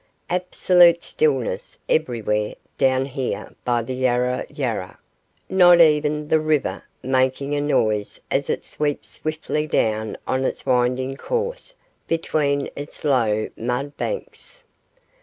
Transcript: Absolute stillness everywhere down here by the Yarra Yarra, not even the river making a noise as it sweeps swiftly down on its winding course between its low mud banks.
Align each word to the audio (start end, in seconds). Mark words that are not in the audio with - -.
Absolute 0.31 1.03
stillness 1.03 1.77
everywhere 1.87 2.55
down 2.79 3.05
here 3.05 3.53
by 3.63 3.83
the 3.83 3.93
Yarra 3.93 4.47
Yarra, 4.49 4.97
not 5.47 5.79
even 5.79 6.27
the 6.27 6.39
river 6.39 6.83
making 7.03 7.53
a 7.53 7.61
noise 7.61 8.19
as 8.31 8.49
it 8.49 8.65
sweeps 8.65 9.09
swiftly 9.09 9.67
down 9.67 10.17
on 10.25 10.43
its 10.43 10.65
winding 10.65 11.15
course 11.15 11.75
between 12.07 12.67
its 12.75 13.03
low 13.03 13.47
mud 13.57 13.95
banks. 13.95 14.63